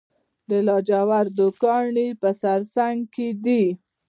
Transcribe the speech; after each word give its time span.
د 0.49 0.51
لاجورد 0.67 1.37
کان 1.61 1.95
په 2.21 2.29
سرسنګ 2.41 2.99
کې 3.13 3.27
دی 3.43 3.63